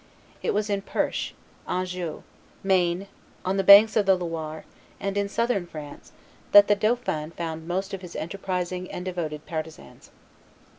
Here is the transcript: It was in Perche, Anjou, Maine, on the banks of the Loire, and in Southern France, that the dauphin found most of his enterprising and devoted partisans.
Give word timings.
It 0.41 0.55
was 0.55 0.67
in 0.67 0.81
Perche, 0.81 1.35
Anjou, 1.67 2.23
Maine, 2.63 3.07
on 3.45 3.57
the 3.57 3.63
banks 3.63 3.95
of 3.95 4.07
the 4.07 4.17
Loire, 4.17 4.65
and 4.99 5.15
in 5.15 5.29
Southern 5.29 5.67
France, 5.67 6.11
that 6.53 6.67
the 6.67 6.73
dauphin 6.73 7.29
found 7.29 7.67
most 7.67 7.93
of 7.93 8.01
his 8.01 8.15
enterprising 8.15 8.89
and 8.91 9.05
devoted 9.05 9.45
partisans. 9.45 10.09